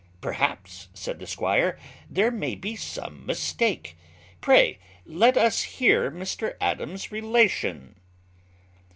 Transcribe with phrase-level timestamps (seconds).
[0.19, 1.77] "Perhaps," said the squire,
[2.09, 3.95] "there may be some mistake!
[4.41, 7.93] pray let us hear Mr Adams's relation."